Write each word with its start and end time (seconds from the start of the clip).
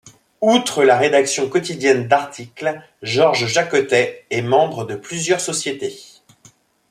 Outre 0.41 0.83
la 0.83 0.97
rédaction 0.97 1.47
quotidienne 1.47 2.07
d'articles, 2.07 2.81
Georges 3.03 3.45
Jaccottet 3.45 4.25
est 4.31 4.41
membre 4.41 4.83
de 4.83 4.95
plusieurs 4.95 5.39
sociétés. 5.41 5.95